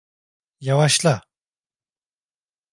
Yavaşla! 0.61 1.21